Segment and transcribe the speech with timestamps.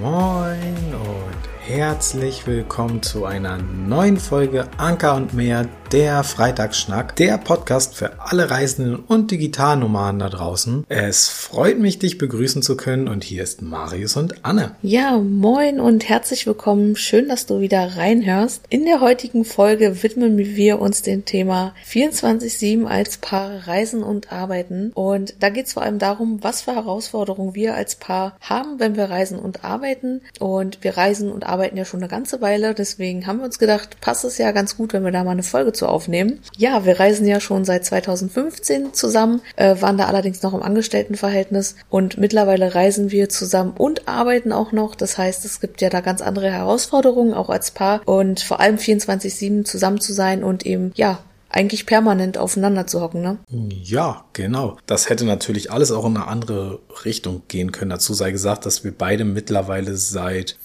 [0.00, 7.94] Moin und herzlich willkommen zu einer neuen Folge Anker und mehr, der Freitagsschnack, der Podcast
[7.94, 10.84] für alle Reisenden und Digitalnomaden da draußen.
[10.88, 14.72] Es freut mich, dich begrüßen zu können und hier ist Marius und Anne.
[14.82, 16.94] Ja, moin und herzlich willkommen.
[16.96, 18.64] Schön, dass du wieder reinhörst.
[18.68, 24.92] In der heutigen Folge widmen wir uns dem Thema 24-7 als Paar reisen und arbeiten.
[24.92, 28.96] Und da geht es vor allem darum, was für Herausforderungen wir als Paar haben, wenn
[28.96, 30.20] wir reisen und arbeiten.
[30.38, 34.00] Und wir reisen und arbeiten ja schon eine ganze Weile, deswegen haben wir uns gedacht,
[34.02, 36.40] passt es ja ganz gut, wenn wir da mal eine Folge zu aufnehmen.
[36.56, 41.76] Ja, wir reisen ja schon seit 2015 zusammen, äh, waren da allerdings noch im Angestelltenverhältnis
[41.88, 44.94] und mittlerweile reisen wir zusammen und arbeiten auch noch.
[44.94, 48.76] Das heißt, es gibt ja da ganz andere Herausforderungen, auch als Paar und vor allem
[48.76, 53.38] 24-7 zusammen zu sein und eben, ja, eigentlich permanent aufeinander zu hocken, ne?
[53.82, 54.76] Ja, genau.
[54.84, 57.90] Das hätte natürlich alles auch in eine andere Richtung gehen können.
[57.90, 60.58] Dazu sei gesagt, dass wir beide mittlerweile seit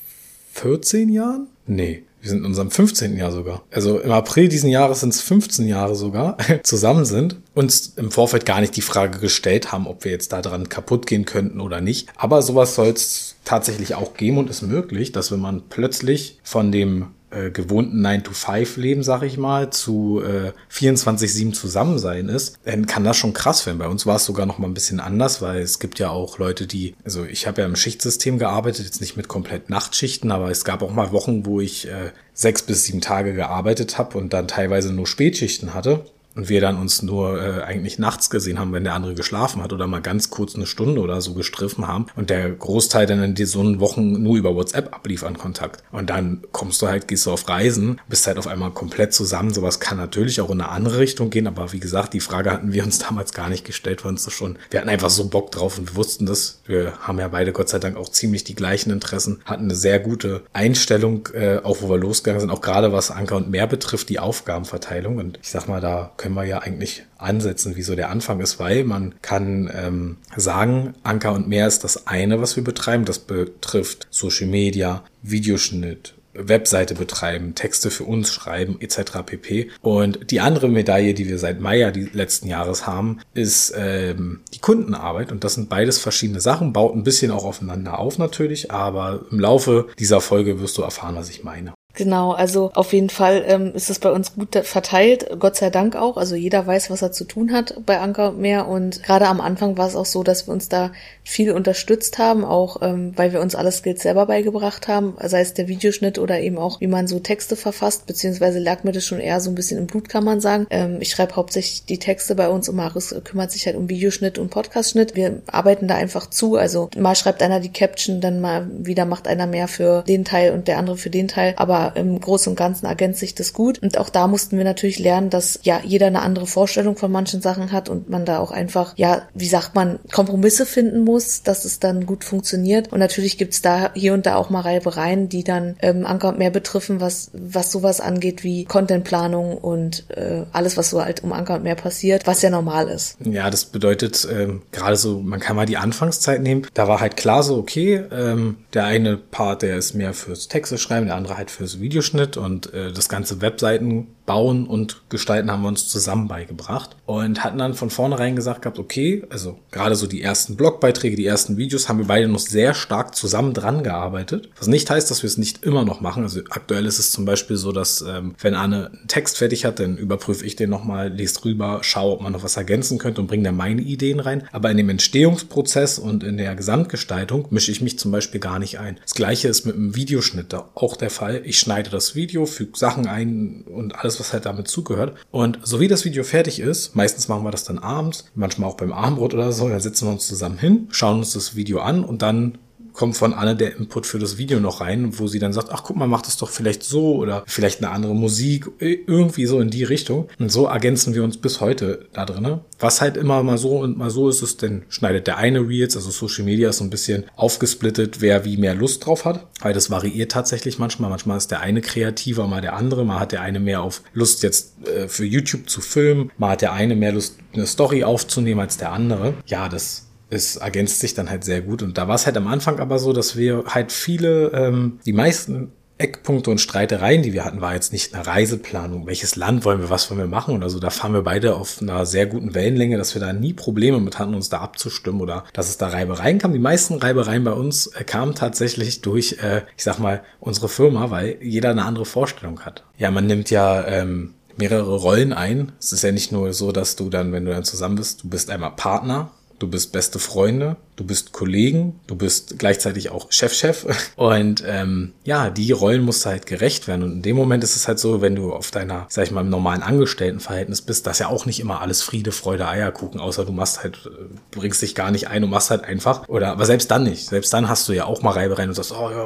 [0.54, 1.48] 14 Jahren?
[1.66, 3.18] Nee, wir sind in unserem 15.
[3.18, 3.64] Jahr sogar.
[3.70, 8.46] Also im April diesen Jahres sind es 15 Jahre sogar, zusammen sind, uns im Vorfeld
[8.46, 11.82] gar nicht die Frage gestellt haben, ob wir jetzt da dran kaputt gehen könnten oder
[11.82, 12.08] nicht.
[12.16, 16.72] Aber sowas soll es tatsächlich auch geben und ist möglich, dass wenn man plötzlich von
[16.72, 23.04] dem äh, gewohnten 9-to-5-Leben, sag ich mal, zu äh, 24-7 zusammen sein ist, dann kann
[23.04, 23.80] das schon krass werden.
[23.80, 26.38] Bei uns war es sogar noch mal ein bisschen anders, weil es gibt ja auch
[26.38, 30.50] Leute, die, also ich habe ja im Schichtsystem gearbeitet, jetzt nicht mit komplett Nachtschichten, aber
[30.50, 34.34] es gab auch mal Wochen, wo ich äh, sechs bis sieben Tage gearbeitet habe und
[34.34, 38.74] dann teilweise nur Spätschichten hatte und wir dann uns nur äh, eigentlich nachts gesehen haben,
[38.74, 42.08] wenn der andere geschlafen hat oder mal ganz kurz eine Stunde oder so gestriffen haben
[42.16, 45.84] und der Großteil dann in diesen Wochen nur über WhatsApp ablief an Kontakt.
[45.92, 49.54] Und dann kommst du halt, gehst du auf Reisen, bist halt auf einmal komplett zusammen.
[49.54, 52.74] Sowas kann natürlich auch in eine andere Richtung gehen, aber wie gesagt, die Frage hatten
[52.74, 55.52] wir uns damals gar nicht gestellt, weil uns das schon, wir hatten einfach so Bock
[55.52, 56.62] drauf und wir wussten das.
[56.66, 60.00] Wir haben ja beide Gott sei Dank auch ziemlich die gleichen Interessen, hatten eine sehr
[60.00, 64.10] gute Einstellung, äh, auch wo wir losgegangen sind, auch gerade was Anker und Meer betrifft,
[64.10, 65.18] die Aufgabenverteilung.
[65.18, 68.58] Und ich sag mal, da können wir ja eigentlich ansetzen, wie so der Anfang ist,
[68.58, 73.04] weil man kann ähm, sagen, Anker und mehr ist das eine, was wir betreiben.
[73.04, 79.26] Das betrifft Social Media, Videoschnitt, Webseite betreiben, Texte für uns schreiben etc.
[79.26, 79.70] pp.
[79.82, 84.40] Und die andere Medaille, die wir seit Mai ja die letzten Jahres haben, ist ähm,
[84.54, 85.30] die Kundenarbeit.
[85.30, 89.42] Und das sind beides verschiedene Sachen, baut ein bisschen auch aufeinander auf natürlich, aber im
[89.42, 91.74] Laufe dieser Folge wirst du erfahren, was ich meine.
[91.96, 95.96] Genau, also auf jeden Fall ähm, ist es bei uns gut verteilt, Gott sei Dank
[95.96, 96.18] auch.
[96.18, 98.68] Also jeder weiß, was er zu tun hat bei Anker mehr.
[98.68, 100.92] Und gerade am Anfang war es auch so, dass wir uns da
[101.24, 105.54] viel unterstützt haben, auch ähm, weil wir uns alles Skills selber beigebracht haben, sei es
[105.54, 109.20] der Videoschnitt oder eben auch, wie man so Texte verfasst, beziehungsweise lag mir das schon
[109.20, 110.66] eher so ein bisschen im Blut, kann man sagen.
[110.72, 114.40] Ähm, ich schreibe hauptsächlich die Texte bei uns und Marius kümmert sich halt um Videoschnitt
[114.40, 115.16] und Podcastschnitt.
[115.16, 116.56] Wir arbeiten da einfach zu.
[116.56, 120.54] Also mal schreibt einer die Caption, dann mal wieder macht einer mehr für den Teil
[120.54, 121.54] und der andere für den Teil.
[121.58, 123.80] Aber im Großen und Ganzen ergänzt sich das gut.
[123.80, 127.42] Und auch da mussten wir natürlich lernen, dass ja jeder eine andere Vorstellung von manchen
[127.42, 131.66] Sachen hat und man da auch einfach, ja, wie sagt man, Kompromisse finden muss, dass
[131.66, 132.92] es dann gut funktioniert.
[132.92, 136.40] Und natürlich gibt's da hier und da auch mal Reibereien, die dann ähm, Anker und
[136.40, 141.34] mehr betreffen, was, was sowas angeht wie Contentplanung und äh, alles, was so halt um
[141.34, 143.18] Anker und mehr passiert, was ja normal ist.
[143.24, 146.68] Ja, das bedeutet ähm, gerade so, man kann mal die Anfangszeit nehmen.
[146.74, 150.78] Da war halt klar so, okay, ähm, der eine Part, der ist mehr fürs Texte
[150.78, 155.52] schreiben, der andere halt fürs also Videoschnitt und äh, das ganze Webseiten bauen und gestalten
[155.52, 159.96] haben wir uns zusammen beigebracht und hatten dann von vornherein gesagt gehabt, okay, also gerade
[159.96, 163.84] so die ersten Blogbeiträge, die ersten Videos haben wir beide noch sehr stark zusammen dran
[163.84, 164.50] gearbeitet.
[164.58, 166.24] Was nicht heißt, dass wir es nicht immer noch machen.
[166.24, 169.80] Also aktuell ist es zum Beispiel so, dass ähm, wenn Anne einen Text fertig hat,
[169.80, 173.28] dann überprüfe ich den nochmal, lese drüber, schaue, ob man noch was ergänzen könnte und
[173.28, 174.48] bringe dann meine Ideen rein.
[174.54, 178.80] Aber in dem Entstehungsprozess und in der Gesamtgestaltung mische ich mich zum Beispiel gar nicht
[178.80, 179.00] ein.
[179.04, 181.42] Das gleiche ist mit dem Videoschnitt auch der Fall.
[181.44, 185.16] Ich schneide das Video, füge Sachen ein und alles, was halt damit zugehört.
[185.32, 188.78] Und so wie das Video fertig ist, meistens machen wir das dann abends, manchmal auch
[188.78, 192.04] beim Abendbrot oder so, dann setzen wir uns zusammen hin, schauen uns das Video an
[192.04, 192.58] und dann
[192.94, 195.84] kommt von Anne der Input für das Video noch rein, wo sie dann sagt, ach
[195.84, 199.70] guck mal, mach das doch vielleicht so oder vielleicht eine andere Musik, irgendwie so in
[199.70, 200.30] die Richtung.
[200.40, 202.60] Und so ergänzen wir uns bis heute da drin.
[202.80, 205.96] Was halt immer mal so und mal so ist es, denn schneidet der eine Reels,
[205.96, 209.74] also Social Media ist so ein bisschen aufgesplittet, wer wie mehr Lust drauf hat, weil
[209.74, 211.10] das variiert tatsächlich manchmal.
[211.10, 214.44] Manchmal ist der eine kreativer, mal der andere, mal hat der eine mehr auf Lust
[214.44, 218.60] jetzt äh, für YouTube zu filmen, mal hat der eine mehr Lust eine Story aufzunehmen
[218.60, 219.34] als der andere.
[219.46, 221.82] Ja, das es ergänzt sich dann halt sehr gut.
[221.84, 225.14] Und da war es halt am Anfang aber so, dass wir halt viele, ähm, die
[225.14, 229.06] meisten Eckpunkte und Streitereien, die wir hatten, war jetzt nicht eine Reiseplanung.
[229.06, 230.56] Welches Land wollen wir, was wollen wir machen?
[230.56, 233.54] Und also da fahren wir beide auf einer sehr guten Wellenlänge, dass wir da nie
[233.54, 236.52] Probleme mit hatten, uns da abzustimmen oder dass es da Reibereien kam.
[236.52, 241.12] Die meisten Reibereien bei uns äh, kamen tatsächlich durch, äh, ich sag mal, unsere Firma,
[241.12, 242.84] weil jeder eine andere Vorstellung hat.
[242.98, 245.74] Ja, man nimmt ja ähm, mehrere Rollen ein.
[245.80, 248.30] Es ist ja nicht nur so, dass du dann, wenn du dann zusammen bist, du
[248.30, 253.86] bist einmal Partner, du bist beste Freunde, du bist Kollegen, du bist gleichzeitig auch Chef-Chef.
[254.16, 257.04] Und ähm, ja, die Rollen musst du halt gerecht werden.
[257.04, 259.42] Und in dem Moment ist es halt so, wenn du auf deiner, sag ich mal,
[259.42, 263.52] im normalen Angestelltenverhältnis bist, dass ja auch nicht immer alles Friede, Freude, Eierkuchen, außer du
[263.52, 266.28] machst halt, du bringst dich gar nicht ein und machst halt einfach.
[266.28, 267.28] Oder, aber selbst dann nicht.
[267.28, 269.24] Selbst dann hast du ja auch mal Reibereien und sagst, oh ja,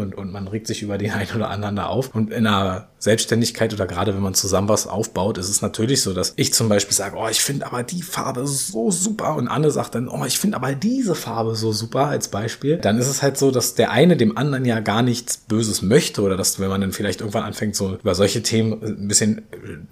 [0.00, 2.14] und, und man regt sich über den einen oder anderen da auf.
[2.14, 6.14] Und in einer Selbstständigkeit oder gerade wenn man zusammen was aufbaut, ist es natürlich so,
[6.14, 9.70] dass ich zum Beispiel sage, oh, ich finde aber die Farbe so super und Anne
[9.70, 13.22] sagt dann, oh, ich finde aber diese Farbe so super als Beispiel, dann ist es
[13.22, 16.68] halt so, dass der eine dem anderen ja gar nichts Böses möchte oder dass, wenn
[16.68, 19.42] man dann vielleicht irgendwann anfängt, so über solche Themen ein bisschen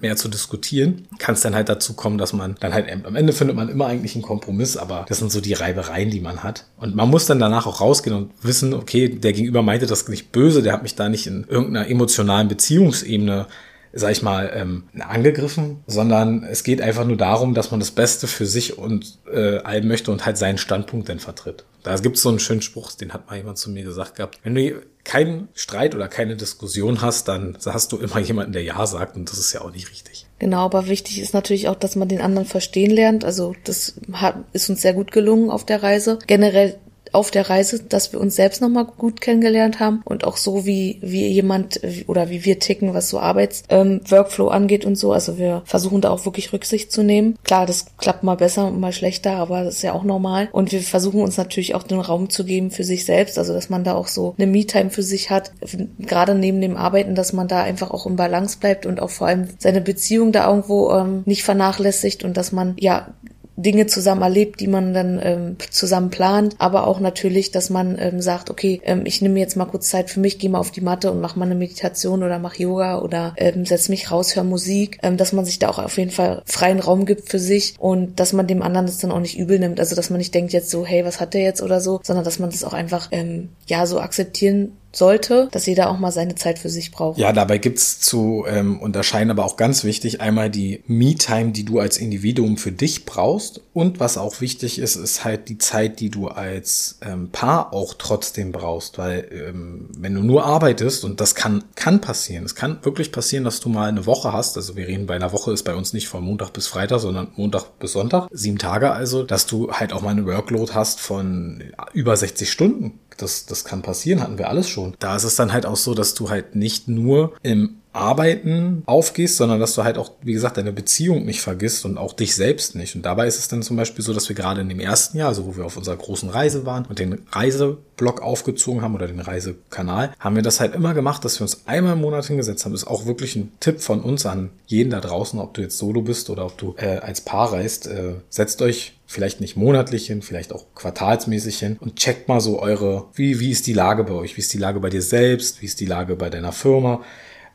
[0.00, 3.32] mehr zu diskutieren, kann es dann halt dazu kommen, dass man dann halt am Ende
[3.32, 6.66] findet man immer eigentlich einen Kompromiss, aber das sind so die Reibereien, die man hat.
[6.76, 10.32] Und man muss dann danach auch rausgehen und wissen, okay, der Gegenüber meinte das nicht
[10.32, 13.46] böse, der hat mich da nicht in irgendeiner emotionalen Beziehungsebene
[13.92, 18.26] sag ich mal, ähm, angegriffen, sondern es geht einfach nur darum, dass man das Beste
[18.26, 21.64] für sich und äh, allen möchte und halt seinen Standpunkt dann vertritt.
[21.82, 24.38] Da gibt es so einen schönen Spruch, den hat mal jemand zu mir gesagt gehabt.
[24.44, 28.86] Wenn du keinen Streit oder keine Diskussion hast, dann hast du immer jemanden, der Ja
[28.86, 30.26] sagt und das ist ja auch nicht richtig.
[30.38, 33.24] Genau, aber wichtig ist natürlich auch, dass man den anderen verstehen lernt.
[33.24, 36.18] Also das hat, ist uns sehr gut gelungen auf der Reise.
[36.26, 36.78] Generell
[37.12, 40.98] auf der Reise, dass wir uns selbst nochmal gut kennengelernt haben und auch so, wie,
[41.02, 45.12] wie jemand oder wie wir ticken, was so Arbeits-Workflow ähm, angeht und so.
[45.12, 47.36] Also wir versuchen da auch wirklich Rücksicht zu nehmen.
[47.44, 50.48] Klar, das klappt mal besser und mal schlechter, aber das ist ja auch normal.
[50.52, 53.70] Und wir versuchen uns natürlich auch den Raum zu geben für sich selbst, also dass
[53.70, 55.52] man da auch so eine Me-Time für sich hat,
[55.98, 59.26] gerade neben dem Arbeiten, dass man da einfach auch im Balance bleibt und auch vor
[59.26, 63.14] allem seine Beziehung da irgendwo ähm, nicht vernachlässigt und dass man ja
[63.62, 68.20] Dinge zusammen erlebt, die man dann ähm, zusammen plant, aber auch natürlich, dass man ähm,
[68.20, 70.80] sagt, okay, ähm, ich nehme jetzt mal kurz Zeit für mich, gehe mal auf die
[70.80, 74.44] Matte und mache mal eine Meditation oder mach Yoga oder ähm, setz mich raus, hör
[74.44, 77.74] Musik, ähm, dass man sich da auch auf jeden Fall freien Raum gibt für sich
[77.78, 80.34] und dass man dem anderen das dann auch nicht übel nimmt, also dass man nicht
[80.34, 82.72] denkt jetzt so, hey, was hat der jetzt oder so, sondern dass man das auch
[82.72, 87.18] einfach ähm, ja so akzeptieren sollte, dass jeder auch mal seine Zeit für sich braucht.
[87.18, 91.78] Ja, dabei gibt's zu ähm, unterscheiden aber auch ganz wichtig einmal die Me-Time, die du
[91.78, 93.62] als Individuum für dich brauchst.
[93.72, 97.94] Und was auch wichtig ist, ist halt die Zeit, die du als ähm, Paar auch
[97.94, 102.78] trotzdem brauchst, weil ähm, wenn du nur arbeitest und das kann kann passieren, es kann
[102.82, 105.62] wirklich passieren, dass du mal eine Woche hast, also wir reden bei einer Woche ist
[105.62, 109.46] bei uns nicht von Montag bis Freitag, sondern Montag bis Sonntag, sieben Tage also, dass
[109.46, 111.64] du halt auch mal eine Workload hast von
[111.94, 114.94] über 60 Stunden das, das kann passieren, hatten wir alles schon.
[114.98, 119.36] Da ist es dann halt auch so, dass du halt nicht nur im Arbeiten aufgehst,
[119.36, 122.74] sondern dass du halt auch, wie gesagt, deine Beziehung nicht vergisst und auch dich selbst
[122.74, 122.96] nicht.
[122.96, 125.28] Und dabei ist es dann zum Beispiel so, dass wir gerade in dem ersten Jahr,
[125.28, 129.20] also wo wir auf unserer großen Reise waren und den Reiseblock aufgezogen haben oder den
[129.20, 132.72] Reisekanal, haben wir das halt immer gemacht, dass wir uns einmal im Monat hingesetzt haben.
[132.72, 135.76] Das ist auch wirklich ein Tipp von uns an jeden da draußen, ob du jetzt
[135.76, 137.86] solo bist oder ob du äh, als Paar reist.
[137.86, 142.60] Äh, setzt euch vielleicht nicht monatlich hin, vielleicht auch quartalsmäßig hin und checkt mal so
[142.60, 144.36] eure, wie, wie ist die Lage bei euch?
[144.36, 145.60] Wie ist die Lage bei dir selbst?
[145.60, 147.02] Wie ist die Lage bei deiner Firma?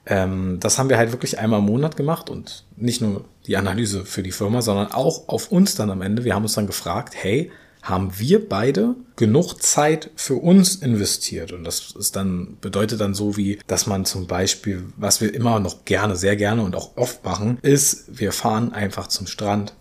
[0.06, 4.06] Ähm, das haben wir halt wirklich einmal im Monat gemacht und nicht nur die Analyse
[4.06, 6.24] für die Firma, sondern auch auf uns dann am Ende.
[6.24, 11.54] Wir haben uns dann gefragt, hey, haben wir beide genug Zeit für uns investiert.
[11.54, 15.60] Und das ist dann, bedeutet dann so wie, dass man zum Beispiel, was wir immer
[15.60, 19.74] noch gerne, sehr gerne und auch oft machen, ist, wir fahren einfach zum Strand,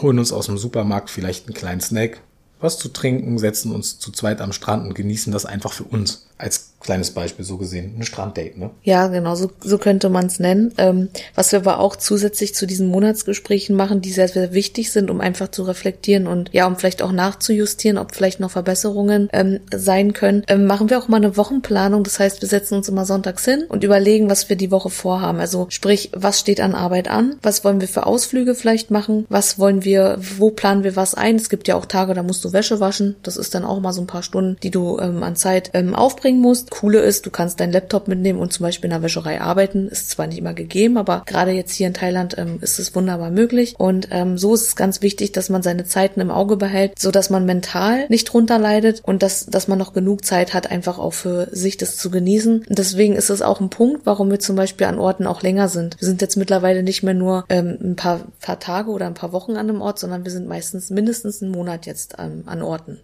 [0.00, 2.20] holen uns aus dem Supermarkt vielleicht einen kleinen Snack,
[2.60, 6.28] was zu trinken, setzen uns zu zweit am Strand und genießen das einfach für uns
[6.38, 8.70] als kleines Beispiel so gesehen, ein Stranddate, ne?
[8.82, 10.72] Ja, genau, so, so könnte man es nennen.
[10.78, 15.10] Ähm, was wir aber auch zusätzlich zu diesen Monatsgesprächen machen, die sehr, sehr wichtig sind,
[15.10, 19.60] um einfach zu reflektieren und ja, um vielleicht auch nachzujustieren, ob vielleicht noch Verbesserungen ähm,
[19.72, 22.04] sein können, ähm, machen wir auch mal eine Wochenplanung.
[22.04, 25.38] Das heißt, wir setzen uns immer sonntags hin und überlegen, was wir die Woche vorhaben.
[25.38, 27.36] Also sprich, was steht an Arbeit an?
[27.42, 29.26] Was wollen wir für Ausflüge vielleicht machen?
[29.28, 31.36] Was wollen wir, wo planen wir was ein?
[31.36, 33.16] Es gibt ja auch Tage, da musst du Wäsche waschen.
[33.22, 35.94] Das ist dann auch mal so ein paar Stunden, die du ähm, an Zeit ähm,
[35.94, 36.71] aufbringen musst.
[36.72, 39.88] Coole ist, du kannst deinen Laptop mitnehmen und zum Beispiel in der Wäscherei arbeiten.
[39.88, 43.30] Ist zwar nicht immer gegeben, aber gerade jetzt hier in Thailand ähm, ist es wunderbar
[43.30, 43.74] möglich.
[43.76, 47.10] Und ähm, so ist es ganz wichtig, dass man seine Zeiten im Auge behält, so
[47.10, 50.98] dass man mental nicht drunter leidet und dass, dass man noch genug Zeit hat, einfach
[50.98, 52.64] auch für sich das zu genießen.
[52.70, 56.00] Deswegen ist es auch ein Punkt, warum wir zum Beispiel an Orten auch länger sind.
[56.00, 59.32] Wir sind jetzt mittlerweile nicht mehr nur ähm, ein paar, paar Tage oder ein paar
[59.32, 62.98] Wochen an einem Ort, sondern wir sind meistens mindestens einen Monat jetzt ähm, an Orten.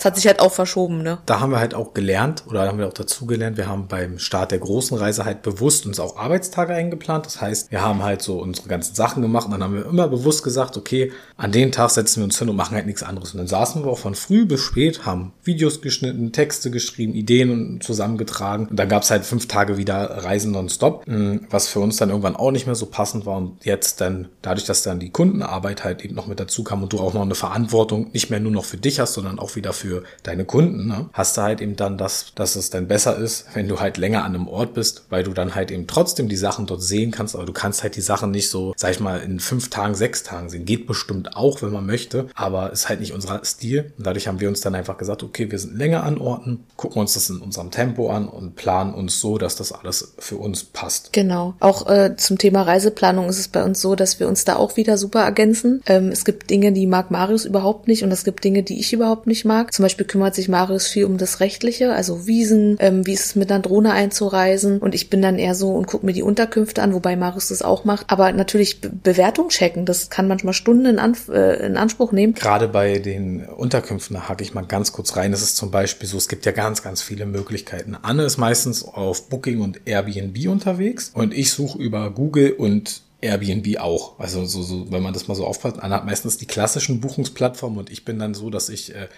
[0.00, 1.18] Es hat sich halt auch verschoben, ne?
[1.26, 3.58] Da haben wir halt auch gelernt oder haben wir auch dazu gelernt.
[3.58, 7.26] Wir haben beim Start der großen Reise halt bewusst uns auch Arbeitstage eingeplant.
[7.26, 10.08] Das heißt, wir haben halt so unsere ganzen Sachen gemacht und dann haben wir immer
[10.08, 13.34] bewusst gesagt, okay, an den Tag setzen wir uns hin und machen halt nichts anderes.
[13.34, 17.82] Und dann saßen wir auch von früh bis spät, haben Videos geschnitten, Texte geschrieben, Ideen
[17.82, 18.68] zusammengetragen.
[18.68, 22.08] Und dann gab es halt fünf Tage wieder Reisen nonstop, hm, was für uns dann
[22.08, 23.36] irgendwann auch nicht mehr so passend war.
[23.36, 26.90] Und jetzt dann, dadurch, dass dann die Kundenarbeit halt eben noch mit dazu kam und
[26.90, 29.74] du auch noch eine Verantwortung nicht mehr nur noch für dich hast, sondern auch wieder
[29.74, 33.16] für für deine Kunden, ne, hast du halt eben dann das, dass es dann besser
[33.16, 36.28] ist, wenn du halt länger an einem Ort bist, weil du dann halt eben trotzdem
[36.28, 39.00] die Sachen dort sehen kannst, aber du kannst halt die Sachen nicht so, sag ich
[39.00, 40.64] mal, in fünf Tagen, sechs Tagen sehen.
[40.64, 43.92] Geht bestimmt auch, wenn man möchte, aber ist halt nicht unser Stil.
[43.98, 47.00] Und dadurch haben wir uns dann einfach gesagt, okay, wir sind länger an Orten, gucken
[47.00, 50.64] uns das in unserem Tempo an und planen uns so, dass das alles für uns
[50.64, 51.12] passt.
[51.12, 51.54] Genau.
[51.58, 54.76] Auch äh, zum Thema Reiseplanung ist es bei uns so, dass wir uns da auch
[54.76, 55.82] wieder super ergänzen.
[55.86, 58.92] Ähm, es gibt Dinge, die mag Marius überhaupt nicht und es gibt Dinge, die ich
[58.92, 59.72] überhaupt nicht mag.
[59.72, 63.34] Zum Beispiel kümmert sich Marius viel um das Rechtliche, also Wiesen, ähm, wie ist es
[63.36, 66.82] mit einer Drohne einzureisen und ich bin dann eher so und gucke mir die Unterkünfte
[66.82, 68.06] an, wobei Marius das auch macht.
[68.08, 72.34] Aber natürlich Be Bewertung checken, das kann manchmal Stunden in, Anf äh, in Anspruch nehmen.
[72.34, 75.32] Gerade bei den Unterkünften, da hake ich mal ganz kurz rein.
[75.32, 77.96] Das ist zum Beispiel so, es gibt ja ganz, ganz viele Möglichkeiten.
[78.00, 83.78] Anne ist meistens auf Booking und Airbnb unterwegs und ich suche über Google und Airbnb
[83.78, 84.18] auch.
[84.18, 87.78] Also so, so, wenn man das mal so aufpasst, Anna hat meistens die klassischen Buchungsplattformen
[87.78, 89.08] und ich bin dann so, dass ich äh,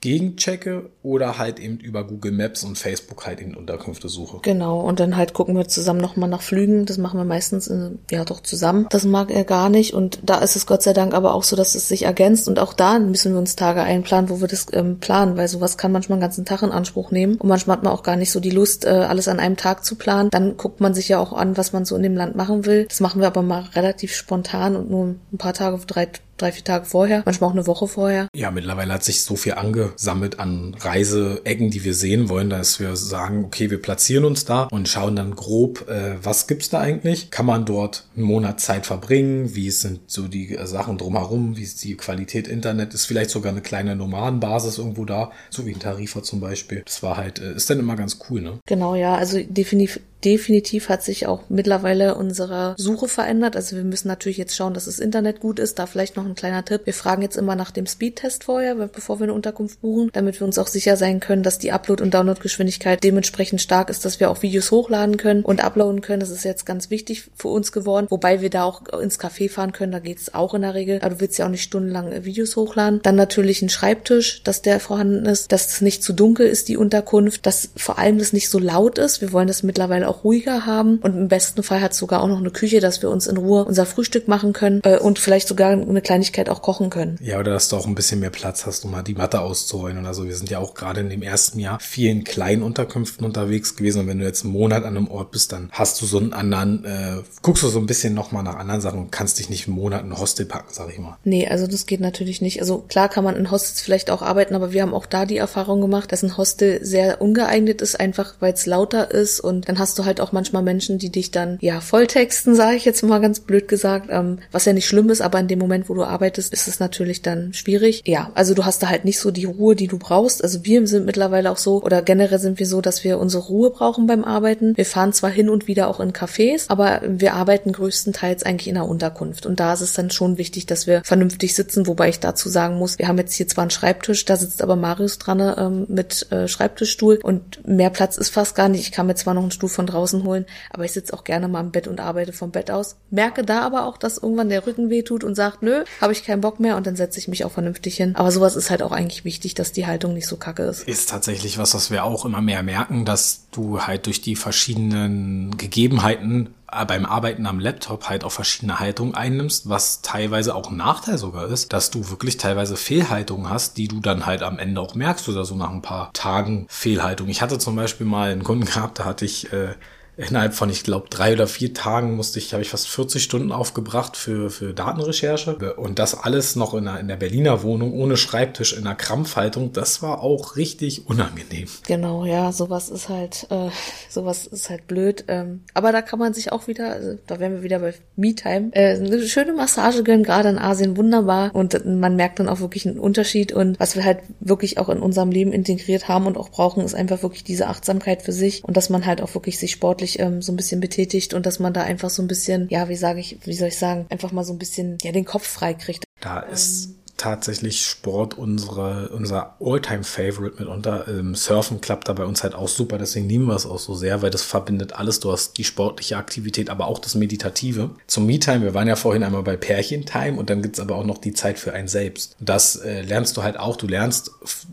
[0.00, 4.38] gegenchecke oder halt eben über Google Maps und Facebook halt eben Unterkünfte suche.
[4.42, 6.86] Genau, und dann halt gucken wir zusammen nochmal nach Flügen.
[6.86, 8.86] Das machen wir meistens in, äh, ja doch zusammen.
[8.90, 11.56] Das mag er gar nicht und da ist es Gott sei Dank aber auch so,
[11.56, 14.66] dass es sich ergänzt und auch da müssen wir uns Tage einplanen, wo wir das
[14.72, 17.84] ähm, planen, weil sowas kann manchmal einen ganzen Tag in Anspruch nehmen und manchmal hat
[17.84, 20.30] man auch gar nicht so die Lust, äh, alles an einem Tag zu planen.
[20.30, 22.86] Dann guckt man sich ja auch an, was man so in dem Land machen will.
[22.86, 26.64] Das machen wir aber mal relativ spontan und nur ein paar Tage, drei drei, vier
[26.64, 28.28] Tage vorher, manchmal auch eine Woche vorher.
[28.34, 32.96] Ja, mittlerweile hat sich so viel angesammelt an Reiseecken, die wir sehen wollen, dass wir
[32.96, 37.30] sagen, okay, wir platzieren uns da und schauen dann grob, äh, was gibt's da eigentlich?
[37.30, 39.54] Kann man dort einen Monat Zeit verbringen?
[39.54, 41.56] Wie sind so die äh, Sachen drumherum?
[41.56, 42.94] Wie ist die Qualität Internet?
[42.94, 46.82] Ist vielleicht sogar eine kleine Nomadenbasis irgendwo da, so wie ein Tarifer zum Beispiel.
[46.84, 48.58] Das war halt, äh, ist dann immer ganz cool, ne?
[48.66, 53.54] Genau, ja, also definitiv definitiv hat sich auch mittlerweile unsere Suche verändert.
[53.54, 55.78] Also wir müssen natürlich jetzt schauen, dass das Internet gut ist.
[55.78, 56.82] Da vielleicht noch ein kleiner Tipp.
[56.84, 60.46] Wir fragen jetzt immer nach dem Speedtest vorher, bevor wir eine Unterkunft buchen, damit wir
[60.46, 64.30] uns auch sicher sein können, dass die Upload- und Downloadgeschwindigkeit dementsprechend stark ist, dass wir
[64.30, 66.20] auch Videos hochladen können und uploaden können.
[66.20, 68.06] Das ist jetzt ganz wichtig für uns geworden.
[68.10, 70.98] Wobei wir da auch ins Café fahren können, da geht's auch in der Regel.
[71.02, 73.00] Aber du willst ja auch nicht stundenlang Videos hochladen.
[73.02, 76.76] Dann natürlich ein Schreibtisch, dass der vorhanden ist, dass es nicht zu dunkel ist, die
[76.76, 79.20] Unterkunft, dass vor allem das nicht so laut ist.
[79.20, 82.28] Wir wollen das mittlerweile auch auch ruhiger haben und im besten Fall hat sogar auch
[82.28, 85.48] noch eine Küche, dass wir uns in Ruhe unser Frühstück machen können äh, und vielleicht
[85.48, 87.18] sogar eine Kleinigkeit auch kochen können.
[87.20, 89.98] Ja, oder dass du auch ein bisschen mehr Platz hast, um mal die Matte auszurollen
[89.98, 90.24] oder so.
[90.24, 94.06] Wir sind ja auch gerade in dem ersten Jahr vielen kleinen Unterkünften unterwegs gewesen und
[94.08, 96.84] wenn du jetzt einen Monat an einem Ort bist, dann hast du so einen anderen,
[96.84, 99.76] äh, guckst du so ein bisschen nochmal nach anderen Sachen und kannst dich nicht einen
[99.76, 101.16] Monat in ein Hostel packen, sag ich mal.
[101.24, 102.60] Nee, also das geht natürlich nicht.
[102.60, 105.36] Also klar kann man in Hostels vielleicht auch arbeiten, aber wir haben auch da die
[105.36, 109.78] Erfahrung gemacht, dass ein Hostel sehr ungeeignet ist, einfach weil es lauter ist und dann
[109.78, 113.20] hast du halt auch manchmal Menschen, die dich dann ja volltexten, sage ich jetzt mal
[113.20, 116.04] ganz blöd gesagt, ähm, was ja nicht schlimm ist, aber in dem Moment, wo du
[116.04, 118.02] arbeitest, ist es natürlich dann schwierig.
[118.06, 120.42] Ja, also du hast da halt nicht so die Ruhe, die du brauchst.
[120.42, 123.70] Also wir sind mittlerweile auch so oder generell sind wir so, dass wir unsere Ruhe
[123.70, 124.76] brauchen beim Arbeiten.
[124.76, 128.76] Wir fahren zwar hin und wieder auch in Cafés, aber wir arbeiten größtenteils eigentlich in
[128.76, 132.20] einer Unterkunft und da ist es dann schon wichtig, dass wir vernünftig sitzen, wobei ich
[132.20, 135.40] dazu sagen muss, wir haben jetzt hier zwar einen Schreibtisch, da sitzt aber Marius dran
[135.40, 138.80] ähm, mit äh, Schreibtischstuhl und mehr Platz ist fast gar nicht.
[138.80, 140.46] Ich kann mir zwar noch einen Stuhl von draußen holen.
[140.70, 142.96] Aber ich sitze auch gerne mal im Bett und arbeite vom Bett aus.
[143.10, 146.24] Merke da aber auch, dass irgendwann der Rücken weh tut und sagt, nö, habe ich
[146.24, 148.14] keinen Bock mehr und dann setze ich mich auch vernünftig hin.
[148.16, 150.86] Aber sowas ist halt auch eigentlich wichtig, dass die Haltung nicht so kacke ist.
[150.88, 155.56] Ist tatsächlich was, was wir auch immer mehr merken, dass du halt durch die verschiedenen
[155.56, 161.18] Gegebenheiten beim Arbeiten am Laptop halt auch verschiedene Haltungen einnimmst, was teilweise auch ein Nachteil
[161.18, 164.94] sogar ist, dass du wirklich teilweise Fehlhaltungen hast, die du dann halt am Ende auch
[164.94, 167.28] merkst oder so nach ein paar Tagen Fehlhaltung.
[167.28, 169.74] Ich hatte zum Beispiel mal einen Kunden gehabt, da hatte ich äh,
[170.16, 173.52] innerhalb von, ich glaube, drei oder vier Tagen musste ich, habe ich fast 40 Stunden
[173.52, 175.74] aufgebracht für, für Datenrecherche.
[175.74, 179.72] Und das alles noch in der, in der Berliner Wohnung, ohne Schreibtisch, in der Krampfhaltung.
[179.72, 181.68] Das war auch richtig unangenehm.
[181.86, 183.68] Genau, ja, sowas ist halt, äh,
[184.08, 185.24] sowas ist halt blöd.
[185.28, 188.70] Ähm, aber da kann man sich auch wieder, also, da wären wir wieder bei MeTime,
[188.72, 191.54] äh, eine schöne Massage gönnen, gerade in Asien, wunderbar.
[191.54, 193.52] Und man merkt dann auch wirklich einen Unterschied.
[193.52, 196.94] Und was wir halt wirklich auch in unserem Leben integriert haben und auch brauchen, ist
[196.94, 200.18] einfach wirklich diese Achtsamkeit für sich und dass man halt auch wirklich sich sportlich sportlich
[200.18, 202.96] ähm, so ein bisschen betätigt und dass man da einfach so ein bisschen, ja, wie
[202.96, 205.74] sage ich, wie soll ich sagen, einfach mal so ein bisschen ja den Kopf frei
[205.74, 206.04] kriegt.
[206.20, 211.06] Da ist tatsächlich Sport unsere, unser All-Time-Favorite mitunter.
[211.08, 213.94] Ähm, Surfen klappt da bei uns halt auch super, deswegen lieben wir es auch so
[213.94, 215.20] sehr, weil das verbindet alles.
[215.20, 217.90] Du hast die sportliche Aktivität, aber auch das Meditative.
[218.06, 221.18] Zum Me-Time, wir waren ja vorhin einmal bei Pärchen-Time und dann gibt's aber auch noch
[221.18, 222.36] die Zeit für einen selbst.
[222.38, 223.76] Das äh, lernst du halt auch.
[223.76, 224.30] Du lernst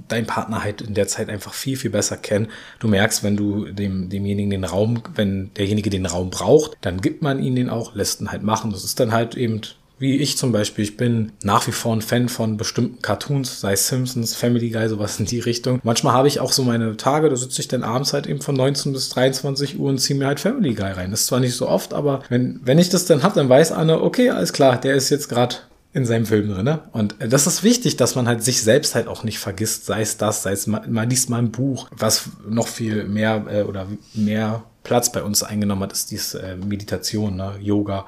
[0.07, 2.49] deinen Partner halt in der Zeit einfach viel, viel besser kennen.
[2.79, 7.21] Du merkst, wenn du dem, demjenigen den Raum, wenn derjenige den Raum braucht, dann gibt
[7.21, 8.71] man ihn den auch, lässt ihn halt machen.
[8.71, 9.61] Das ist dann halt eben
[10.03, 13.73] wie ich zum Beispiel, ich bin nach wie vor ein Fan von bestimmten Cartoons, sei
[13.77, 15.79] Simpsons, Family Guy, sowas in die Richtung.
[15.81, 18.53] Manchmal habe ich auch so meine Tage, da sitze ich dann abends halt eben von
[18.53, 21.11] 19 bis 23 Uhr und ziehe mir halt Family Guy rein.
[21.11, 23.71] Das ist zwar nicht so oft, aber wenn, wenn ich das dann habe, dann weiß
[23.71, 25.55] Anne, okay, alles klar, der ist jetzt gerade
[25.93, 26.65] in seinem Film drin.
[26.65, 26.79] Ne?
[26.91, 30.17] Und das ist wichtig, dass man halt sich selbst halt auch nicht vergisst, sei es
[30.17, 33.87] das, sei es mal, man liest mal ein Buch, was noch viel mehr äh, oder
[34.13, 37.53] mehr Platz bei uns eingenommen hat, ist diese äh, Meditation, ne?
[37.61, 38.05] Yoga.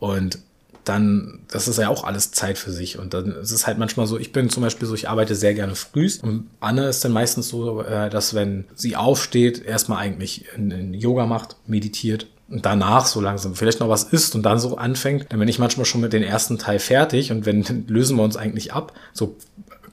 [0.00, 0.40] Und
[0.88, 2.98] dann, das ist ja auch alles Zeit für sich.
[2.98, 5.52] Und dann ist es halt manchmal so, ich bin zum Beispiel so, ich arbeite sehr
[5.52, 6.22] gerne frühst.
[6.22, 11.26] Und Anne ist dann meistens so, äh, dass wenn sie aufsteht, erstmal eigentlich in Yoga
[11.26, 15.40] macht, meditiert und danach so langsam vielleicht noch was isst und dann so anfängt, dann
[15.40, 18.72] bin ich manchmal schon mit dem ersten Teil fertig und wenn lösen wir uns eigentlich
[18.72, 19.36] ab, so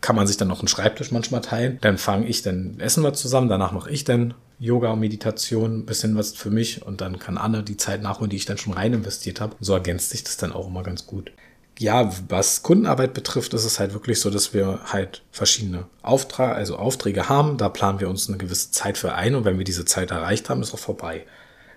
[0.01, 1.79] kann man sich dann noch einen Schreibtisch manchmal teilen.
[1.81, 4.33] Dann fange ich, dann essen wir zusammen, danach mache ich dann
[4.63, 8.37] Yoga Meditation, ein bisschen was für mich und dann kann Anne die Zeit nachholen, die
[8.37, 9.57] ich dann schon rein investiert habe.
[9.59, 11.33] so ergänzt sich das dann auch immer ganz gut.
[11.79, 16.77] Ja, was Kundenarbeit betrifft, ist es halt wirklich so, dass wir halt verschiedene Aufträge, also
[16.77, 17.57] Aufträge haben.
[17.57, 20.49] Da planen wir uns eine gewisse Zeit für ein und wenn wir diese Zeit erreicht
[20.49, 21.25] haben, ist auch vorbei.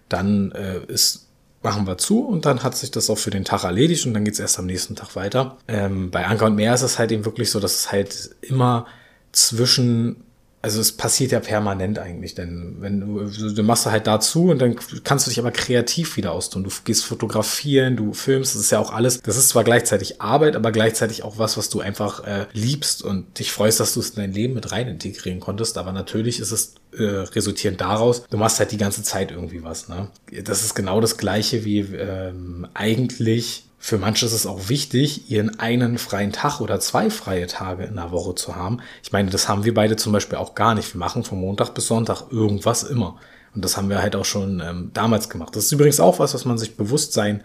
[0.08, 1.26] Dann äh, ist
[1.62, 4.24] machen wir zu und dann hat sich das auch für den Tag erledigt und dann
[4.24, 5.56] geht es erst am nächsten Tag weiter.
[5.66, 8.86] Ähm, bei Anker und Meer ist es halt eben wirklich so, dass es halt immer
[9.32, 10.22] zwischen
[10.66, 14.74] also es passiert ja permanent eigentlich, denn wenn du, du machst halt dazu und dann
[15.04, 16.64] kannst du dich aber kreativ wieder austun.
[16.64, 19.22] Du gehst fotografieren, du filmst, das ist ja auch alles.
[19.22, 23.38] Das ist zwar gleichzeitig Arbeit, aber gleichzeitig auch was, was du einfach äh, liebst und
[23.38, 25.78] dich freust, dass du es in dein Leben mit rein integrieren konntest.
[25.78, 29.88] Aber natürlich ist es äh, resultierend daraus, du machst halt die ganze Zeit irgendwie was.
[29.88, 30.08] Ne?
[30.42, 35.60] Das ist genau das gleiche wie ähm, eigentlich für manche ist es auch wichtig, ihren
[35.60, 38.78] einen freien Tag oder zwei freie Tage in der Woche zu haben.
[39.04, 40.92] Ich meine, das haben wir beide zum Beispiel auch gar nicht.
[40.92, 43.20] Wir machen von Montag bis Sonntag irgendwas immer.
[43.54, 45.54] Und das haben wir halt auch schon ähm, damals gemacht.
[45.54, 47.44] Das ist übrigens auch was, was man sich bewusst sein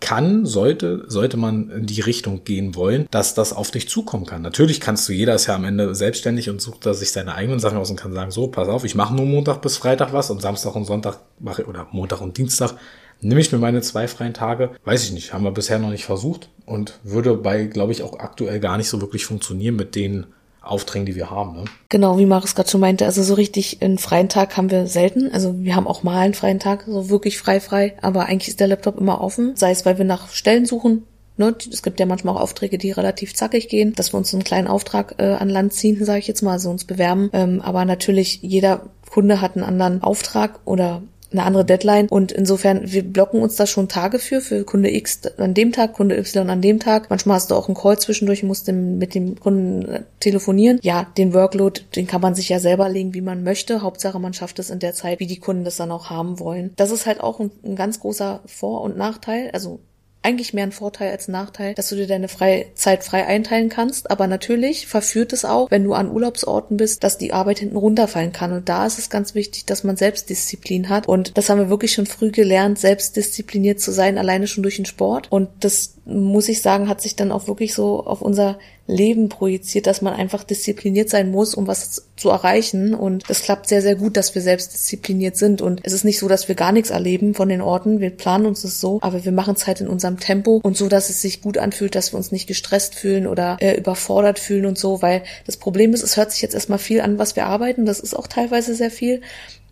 [0.00, 4.40] kann, sollte, sollte man in die Richtung gehen wollen, dass das auf dich zukommen kann.
[4.40, 7.60] Natürlich kannst du, jeder ist ja am Ende selbstständig und sucht da sich seine eigenen
[7.60, 10.30] Sachen aus und kann sagen, so, pass auf, ich mache nur Montag bis Freitag was
[10.30, 12.76] und Samstag und Sonntag mache oder Montag und Dienstag
[13.22, 14.70] Nehme ich mir meine zwei freien Tage?
[14.84, 15.32] Weiß ich nicht.
[15.32, 18.88] Haben wir bisher noch nicht versucht und würde bei, glaube ich, auch aktuell gar nicht
[18.88, 20.26] so wirklich funktionieren mit den
[20.60, 21.54] Aufträgen, die wir haben.
[21.56, 21.64] Ne?
[21.88, 25.30] Genau, wie Marius gerade schon meinte, also so richtig einen freien Tag haben wir selten.
[25.32, 28.60] Also wir haben auch mal einen freien Tag, so wirklich frei frei, aber eigentlich ist
[28.60, 31.04] der Laptop immer offen, sei es, weil wir nach Stellen suchen.
[31.36, 31.54] Ne?
[31.70, 34.68] Es gibt ja manchmal auch Aufträge, die relativ zackig gehen, dass wir uns einen kleinen
[34.68, 37.30] Auftrag äh, an Land ziehen, sage ich jetzt mal, also uns bewerben.
[37.32, 41.02] Ähm, aber natürlich, jeder Kunde hat einen anderen Auftrag oder
[41.32, 45.20] eine andere Deadline und insofern, wir blocken uns da schon Tage für, für Kunde X
[45.38, 47.10] an dem Tag, Kunde Y an dem Tag.
[47.10, 50.78] Manchmal hast du auch einen Call zwischendurch, musst mit dem Kunden äh, telefonieren.
[50.82, 53.82] Ja, den Workload, den kann man sich ja selber legen, wie man möchte.
[53.82, 56.72] Hauptsache, man schafft es in der Zeit, wie die Kunden das dann auch haben wollen.
[56.76, 59.50] Das ist halt auch ein, ein ganz großer Vor- und Nachteil.
[59.52, 59.80] Also
[60.22, 64.10] eigentlich mehr ein Vorteil als ein Nachteil, dass du dir deine Freizeit frei einteilen kannst.
[64.10, 68.32] Aber natürlich verführt es auch, wenn du an Urlaubsorten bist, dass die Arbeit hinten runterfallen
[68.32, 68.52] kann.
[68.52, 71.08] Und da ist es ganz wichtig, dass man Selbstdisziplin hat.
[71.08, 74.86] Und das haben wir wirklich schon früh gelernt, selbstdiszipliniert zu sein, alleine schon durch den
[74.86, 75.30] Sport.
[75.30, 79.86] Und das muss ich sagen, hat sich dann auch wirklich so auf unser Leben projiziert,
[79.86, 82.92] dass man einfach diszipliniert sein muss, um was zu erreichen.
[82.94, 85.62] Und das klappt sehr, sehr gut, dass wir selbst diszipliniert sind.
[85.62, 88.00] Und es ist nicht so, dass wir gar nichts erleben von den Orten.
[88.00, 90.88] Wir planen uns das so, aber wir machen es halt in unserem Tempo und so,
[90.88, 94.66] dass es sich gut anfühlt, dass wir uns nicht gestresst fühlen oder äh, überfordert fühlen
[94.66, 97.46] und so, weil das Problem ist, es hört sich jetzt erstmal viel an, was wir
[97.46, 97.86] arbeiten.
[97.86, 99.20] Das ist auch teilweise sehr viel,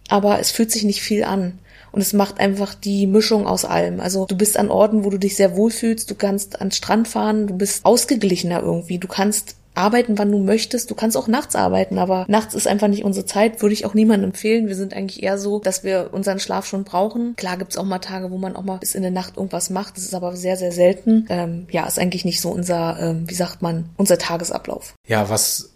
[0.09, 1.59] aber es fühlt sich nicht viel an.
[1.93, 4.01] Und es macht einfach die Mischung aus allem.
[4.01, 7.47] Also du bist an Orten, wo du dich sehr wohlfühlst, du kannst an Strand fahren,
[7.47, 10.91] du bist ausgeglichener irgendwie, du kannst arbeiten, wann du möchtest.
[10.91, 13.95] Du kannst auch nachts arbeiten, aber nachts ist einfach nicht unsere Zeit, würde ich auch
[13.95, 14.69] niemandem empfehlen.
[14.69, 17.35] Wir sind eigentlich eher so, dass wir unseren Schlaf schon brauchen.
[17.37, 19.97] Klar gibt's auch mal Tage, wo man auch mal bis in der Nacht irgendwas macht.
[19.97, 21.27] Das ist aber sehr, sehr selten.
[21.29, 24.95] Ähm, ja, ist eigentlich nicht so unser, ähm, wie sagt man, unser Tagesablauf.
[25.07, 25.71] Ja, was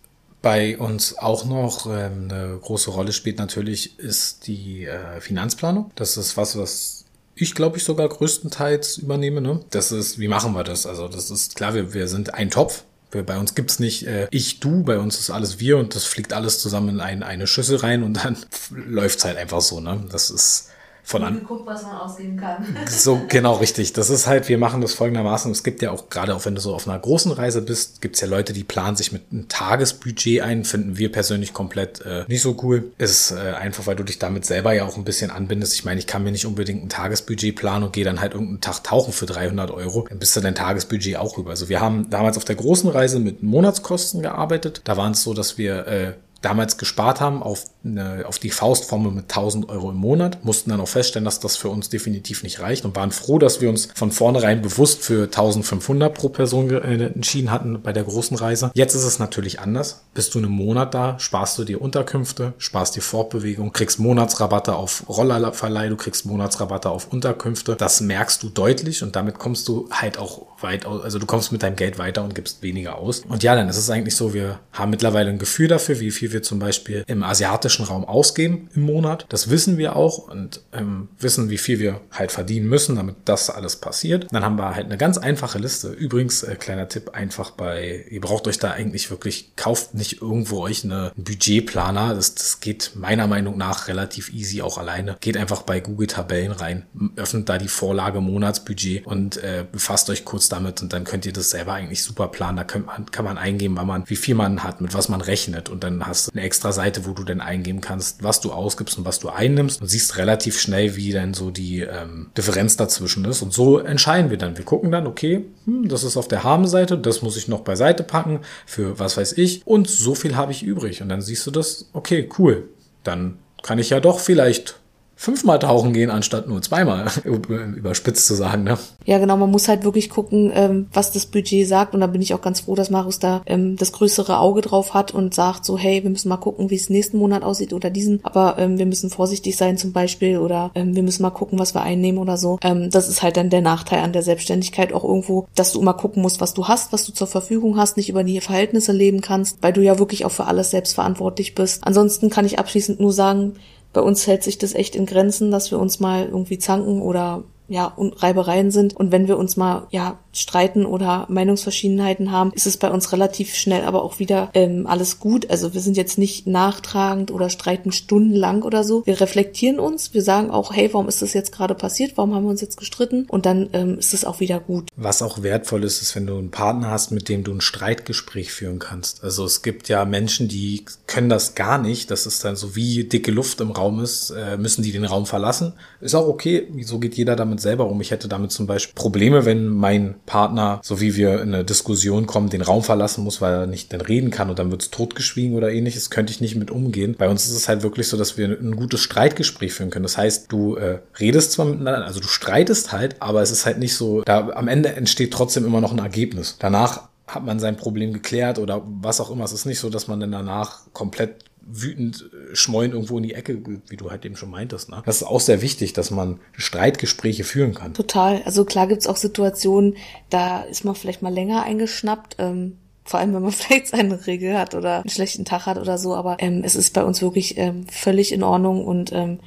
[0.45, 5.91] bei uns auch noch ähm, eine große Rolle spielt natürlich ist die äh, Finanzplanung.
[5.95, 9.41] Das ist was, was ich glaube ich sogar größtenteils übernehme.
[9.41, 9.61] Ne?
[9.71, 10.85] Das ist, wie machen wir das?
[10.85, 12.85] Also das ist klar, wir, wir sind ein Topf.
[13.11, 16.35] Bei uns gibt's nicht äh, ich, du, bei uns ist alles wir und das fliegt
[16.35, 18.37] alles zusammen in ein, eine Schüssel rein und dann
[18.71, 19.81] läuft's halt einfach so.
[19.81, 20.05] Ne?
[20.11, 20.69] Das ist
[21.05, 21.41] von an.
[21.41, 22.67] Geguckt, was man ausgeben kann.
[22.89, 23.93] So, genau, richtig.
[23.93, 25.53] Das ist halt, wir machen das folgendermaßen.
[25.53, 28.15] Es gibt ja auch, gerade auch wenn du so auf einer großen Reise bist, gibt
[28.15, 30.65] es ja Leute, die planen sich mit einem Tagesbudget ein.
[30.65, 32.93] Finden wir persönlich komplett äh, nicht so cool.
[32.97, 35.75] Ist äh, einfach, weil du dich damit selber ja auch ein bisschen anbindest.
[35.75, 38.63] Ich meine, ich kann mir nicht unbedingt ein Tagesbudget planen und gehe dann halt irgendeinen
[38.63, 40.07] Tag tauchen für 300 Euro.
[40.09, 41.51] Dann bist du dein Tagesbudget auch rüber.
[41.51, 44.81] Also wir haben damals auf der großen Reise mit Monatskosten gearbeitet.
[44.85, 46.13] Da waren es so, dass wir äh,
[46.45, 50.81] damals gespart haben auf, eine, auf die Faustformel mit 1000 Euro im Monat, mussten dann
[50.81, 53.89] auch feststellen, dass das für uns definitiv nicht reicht und waren froh, dass wir uns
[53.95, 58.71] von vornherein bewusst für 1500 pro Person äh, entschieden hatten bei der großen Reise.
[58.75, 60.03] Jetzt ist es natürlich anders.
[60.15, 65.05] Bist du einen Monat da, sparst du dir Unterkünfte, sparst dir Fortbewegung, kriegst Monatsrabatte auf
[65.09, 67.77] Rollerverleih, du kriegst Monatsrabatte auf Unterkünfte.
[67.77, 71.63] Das merkst du deutlich und damit kommst du halt auch weit also du kommst mit
[71.63, 73.21] deinem Geld weiter und gibst weniger aus.
[73.21, 76.33] Und ja, dann ist es eigentlich so, wir haben mittlerweile ein Gefühl dafür, wie viel
[76.33, 79.27] wir zum Beispiel im asiatischen Raum ausgeben im Monat.
[79.29, 83.49] Das wissen wir auch und ähm, wissen, wie viel wir halt verdienen müssen, damit das
[83.49, 84.27] alles passiert.
[84.33, 85.89] Dann haben wir halt eine ganz einfache Liste.
[85.89, 90.63] Übrigens, äh, kleiner Tipp, einfach bei, ihr braucht euch da eigentlich wirklich, kauft nicht irgendwo
[90.63, 92.15] euch eine, Budgetplaner.
[92.15, 95.17] Das, das geht meiner Meinung nach relativ easy auch alleine.
[95.21, 100.25] Geht einfach bei Google Tabellen rein, öffnet da die Vorlage Monatsbudget und äh, befasst euch
[100.25, 102.57] kurz damit und dann könnt ihr das selber eigentlich super planen.
[102.57, 105.21] Da kann man, kann man eingeben, wann man, wie viel man hat, mit was man
[105.21, 108.53] rechnet und dann hast du eine extra Seite, wo du dann eingeben kannst, was du
[108.53, 112.77] ausgibst und was du einnimmst und siehst relativ schnell, wie dann so die ähm, Differenz
[112.77, 113.43] dazwischen ist.
[113.43, 114.57] Und so entscheiden wir dann.
[114.57, 118.03] Wir gucken dann, okay, hm, das ist auf der Haben-Seite, das muss ich noch beiseite
[118.03, 121.03] packen für was weiß ich und so viel habe ich übrig.
[121.03, 122.69] Und dann siehst du das, okay, cool.
[123.03, 124.79] Dann kann ich ja doch vielleicht
[125.25, 128.65] fünfmal tauchen gehen, anstatt nur zweimal, überspitzt zu sagen.
[128.65, 128.77] Ne?
[129.07, 131.95] Ja, genau, man muss halt wirklich gucken, ähm, was das Budget sagt.
[131.95, 134.93] Und da bin ich auch ganz froh, dass Marius da ähm, das größere Auge drauf
[134.93, 137.89] hat und sagt so, hey, wir müssen mal gucken, wie es nächsten Monat aussieht oder
[137.89, 138.21] diesen.
[138.23, 141.83] Aber ähm, wir müssen vorsichtig sein zum Beispiel oder wir müssen mal gucken, was wir
[141.83, 142.59] einnehmen oder so.
[142.61, 146.23] Das ist halt dann der Nachteil an der Selbstständigkeit auch irgendwo, dass du immer gucken
[146.23, 149.59] musst, was du hast, was du zur Verfügung hast, nicht über die Verhältnisse leben kannst,
[149.63, 151.87] weil du ja wirklich auch für alles selbst verantwortlich bist.
[151.87, 153.55] Ansonsten kann ich abschließend nur sagen,
[153.95, 157.45] bei uns hält sich das echt in Grenzen, dass wir uns mal irgendwie zanken oder
[157.69, 158.95] ja, und Reibereien sind.
[158.95, 163.55] Und wenn wir uns mal, ja, streiten oder Meinungsverschiedenheiten haben, ist es bei uns relativ
[163.55, 165.51] schnell aber auch wieder ähm, alles gut.
[165.51, 169.07] Also wir sind jetzt nicht nachtragend oder streiten stundenlang oder so.
[169.07, 172.17] Wir reflektieren uns, wir sagen auch, hey, warum ist das jetzt gerade passiert?
[172.17, 173.27] Warum haben wir uns jetzt gestritten?
[173.29, 174.89] Und dann ähm, ist es auch wieder gut.
[174.97, 178.53] Was auch wertvoll ist, ist, wenn du einen Partner hast, mit dem du ein Streitgespräch
[178.53, 179.23] führen kannst.
[179.23, 182.11] Also es gibt ja Menschen, die können das gar nicht.
[182.11, 185.27] Das ist dann so wie dicke Luft im Raum ist, äh, müssen die den Raum
[185.27, 185.75] verlassen.
[186.01, 186.69] Ist auch okay.
[186.83, 188.01] So geht jeder damit selber um.
[188.01, 192.27] Ich hätte damit zum Beispiel Probleme, wenn mein Partner, so wie wir in eine Diskussion
[192.27, 194.91] kommen, den Raum verlassen muss, weil er nicht dann reden kann und dann wird es
[194.91, 197.15] totgeschwiegen oder ähnliches, könnte ich nicht mit umgehen.
[197.19, 200.05] Bei uns ist es halt wirklich so, dass wir ein gutes Streitgespräch führen können.
[200.05, 203.79] Das heißt, du äh, redest zwar miteinander, also du streitest halt, aber es ist halt
[203.79, 206.57] nicht so, da am Ende entsteht trotzdem immer noch ein Ergebnis.
[206.59, 209.45] Danach hat man sein Problem geklärt oder was auch immer.
[209.45, 213.35] Es ist nicht so, dass man dann danach komplett wütend äh, schmollen irgendwo in die
[213.35, 214.91] Ecke, wie du halt eben schon meintest.
[214.91, 215.03] Ne?
[215.05, 217.95] Das ist auch sehr wichtig, dass man Streitgespräche führen kann.
[217.95, 218.43] Total.
[218.45, 219.97] Also klar gibt's auch Situationen,
[220.31, 222.37] da ist man vielleicht mal länger eingeschnappt.
[222.39, 225.99] Ähm vor allem, wenn man vielleicht seine Regel hat oder einen schlechten Tag hat oder
[225.99, 229.41] so, aber ähm, es ist bei uns wirklich ähm, völlig in Ordnung und ähm,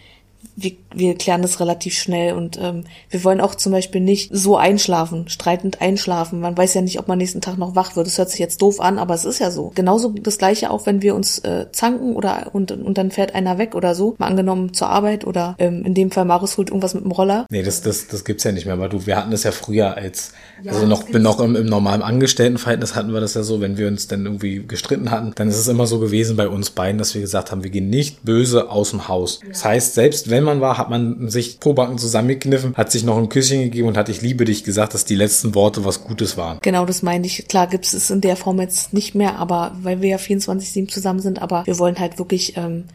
[0.60, 4.58] wir, wir klären das relativ schnell und ähm, wir wollen auch zum Beispiel nicht so
[4.58, 6.40] einschlafen, streitend einschlafen.
[6.40, 8.08] Man weiß ja nicht, ob man nächsten Tag noch wach wird.
[8.08, 9.72] Das hört sich jetzt doof an, aber es ist ja so.
[9.76, 13.60] Genauso das gleiche auch, wenn wir uns äh, zanken oder und, und dann fährt einer
[13.60, 14.16] weg oder so.
[14.18, 17.46] Mal angenommen zur Arbeit oder ähm, in dem Fall Marius holt irgendwas mit dem Roller.
[17.52, 19.96] Nee, das, das, das gibt's ja nicht mehr, aber du, wir hatten das ja früher
[19.96, 20.32] als,
[20.64, 23.88] ja, also noch, noch im, im normalen Angestelltenverhältnis hatten wir das ja so, wenn wir
[23.88, 27.14] uns dann irgendwie gestritten hatten, dann ist es immer so gewesen bei uns beiden, dass
[27.14, 29.40] wir gesagt haben, wir gehen nicht böse aus dem Haus.
[29.44, 29.50] Ja.
[29.50, 33.18] Das heißt, selbst wenn man war, hat man sich pro Backen zusammengekniffen, hat sich noch
[33.18, 36.38] ein Küsschen gegeben und hat ich liebe dich gesagt, dass die letzten Worte was Gutes
[36.38, 36.58] waren.
[36.64, 37.48] Genau, das meine ich.
[37.48, 41.20] Klar gibt es in der Form jetzt nicht mehr, aber weil wir ja 24-7 zusammen
[41.20, 42.86] sind, aber wir wollen halt wirklich ähm,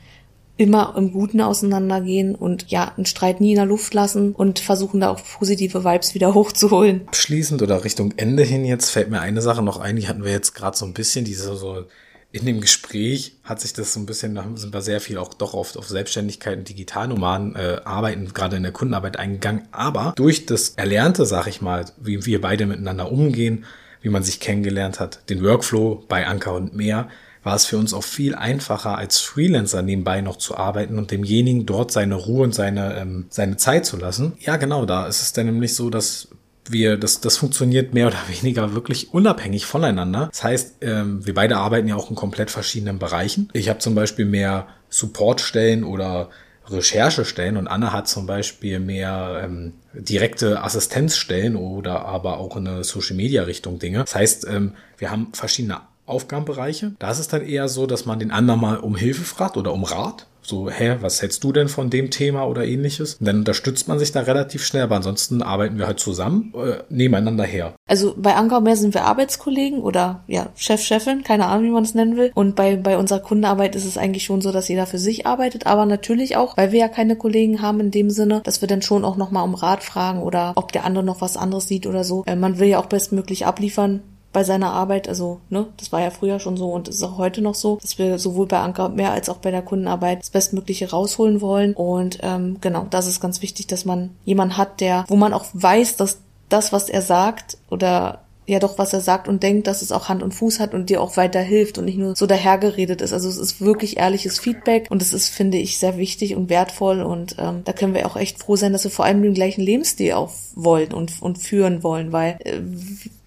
[0.57, 5.01] immer im Guten auseinandergehen und ja, einen Streit nie in der Luft lassen und versuchen
[5.01, 7.03] da auch positive Vibes wieder hochzuholen.
[7.07, 10.33] Abschließend oder Richtung Ende hin jetzt fällt mir eine Sache noch ein, die hatten wir
[10.33, 11.85] jetzt gerade so ein bisschen, diese so
[12.33, 15.35] in dem Gespräch hat sich das so ein bisschen, da sind wir sehr viel auch
[15.35, 19.69] doch oft auf Selbstständigkeit und Digitalnomaden äh, arbeiten, gerade in der Kundenarbeit eingegangen.
[19.71, 23.67] Aber durch das Erlernte, sag ich mal, wie wir beide miteinander umgehen,
[24.01, 27.09] wie man sich kennengelernt hat, den Workflow bei Anker und mehr,
[27.43, 31.67] war es für uns auch viel einfacher, als Freelancer nebenbei noch zu arbeiten und demjenigen
[31.67, 34.35] dort seine Ruhe und seine, ähm, seine Zeit zu lassen.
[34.41, 36.29] Ja, genau, da ist es dann nämlich so, dass
[36.69, 40.29] wir, das, das funktioniert mehr oder weniger wirklich unabhängig voneinander.
[40.31, 43.49] Das heißt, ähm, wir beide arbeiten ja auch in komplett verschiedenen Bereichen.
[43.53, 46.31] Ich habe zum Beispiel mehr Supportstellen oder
[46.69, 53.79] Recherchestellen und Anne hat zum Beispiel mehr ähm, direkte Assistenzstellen oder aber auch eine Social-Media-Richtung
[53.79, 53.99] Dinge.
[54.01, 56.93] Das heißt, ähm, wir haben verschiedene Aufgabenbereiche.
[56.99, 59.73] Da ist es dann eher so, dass man den anderen mal um Hilfe fragt oder
[59.73, 60.27] um Rat.
[60.43, 63.15] So, hä, was hältst du denn von dem Thema oder ähnliches?
[63.15, 66.83] Und dann unterstützt man sich da relativ schnell, aber ansonsten arbeiten wir halt zusammen, äh,
[66.89, 67.75] nebeneinander her.
[67.87, 71.85] Also bei Anker mehr sind wir Arbeitskollegen oder ja, Chef, Chefin, keine Ahnung, wie man
[71.85, 72.33] es nennen will.
[72.35, 75.67] Und bei, bei unserer Kundenarbeit ist es eigentlich schon so, dass jeder für sich arbeitet,
[75.67, 78.83] aber natürlich auch, weil wir ja keine Kollegen haben in dem Sinne, dass wir dann
[78.83, 82.03] schon auch nochmal um Rat fragen oder ob der andere noch was anderes sieht oder
[82.03, 82.25] so.
[82.27, 86.11] Äh, man will ja auch bestmöglich abliefern, bei seiner Arbeit, also ne, das war ja
[86.11, 89.13] früher schon so und ist auch heute noch so, dass wir sowohl bei Anker mehr
[89.13, 91.75] als auch bei der Kundenarbeit das Bestmögliche rausholen wollen.
[91.75, 95.47] Und ähm, genau, das ist ganz wichtig, dass man jemanden hat, der, wo man auch
[95.53, 96.19] weiß, dass
[96.49, 98.21] das, was er sagt oder
[98.53, 100.91] ja doch, was er sagt und denkt, dass es auch Hand und Fuß hat und
[100.91, 103.13] dir auch weiter hilft und nicht nur so dahergeredet ist.
[103.13, 107.03] Also es ist wirklich ehrliches Feedback und es ist, finde ich, sehr wichtig und wertvoll
[107.03, 109.63] und ähm, da können wir auch echt froh sein, dass wir vor allem den gleichen
[109.63, 112.61] Lebensstil auch wollen und, und führen wollen, weil äh,